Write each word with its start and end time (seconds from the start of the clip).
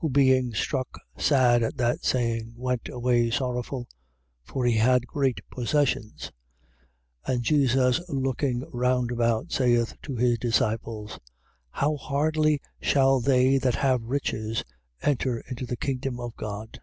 Who 0.02 0.10
being 0.10 0.52
struck 0.52 0.94
sad 1.16 1.62
at 1.62 1.78
that 1.78 2.04
saying, 2.04 2.52
went 2.54 2.90
away 2.90 3.30
sorrowful: 3.30 3.88
for 4.42 4.66
he 4.66 4.76
had 4.76 5.06
great 5.06 5.40
possessions. 5.50 6.30
10:23. 7.26 7.34
And 7.34 7.42
Jesus 7.42 8.00
looking 8.10 8.64
round 8.74 9.10
about, 9.10 9.52
saith 9.52 9.94
to 10.02 10.16
his 10.16 10.36
disciples: 10.38 11.18
How 11.70 11.96
hardly 11.96 12.60
shall 12.82 13.20
they 13.22 13.56
that 13.56 13.76
have 13.76 14.02
riches 14.02 14.64
enter 15.00 15.40
into 15.48 15.64
the 15.64 15.78
kingdom 15.78 16.20
of 16.20 16.36
God! 16.36 16.78